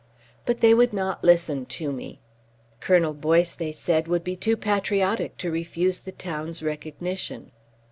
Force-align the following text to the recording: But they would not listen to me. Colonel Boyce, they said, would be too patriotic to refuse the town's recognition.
But 0.47 0.61
they 0.61 0.73
would 0.73 0.93
not 0.93 1.23
listen 1.23 1.67
to 1.67 1.91
me. 1.91 2.19
Colonel 2.79 3.13
Boyce, 3.13 3.53
they 3.53 3.71
said, 3.71 4.07
would 4.07 4.23
be 4.23 4.35
too 4.35 4.57
patriotic 4.57 5.37
to 5.37 5.51
refuse 5.51 5.99
the 5.99 6.11
town's 6.11 6.63
recognition. 6.63 7.51